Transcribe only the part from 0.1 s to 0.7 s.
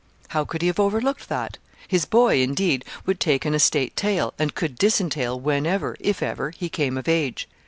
How could he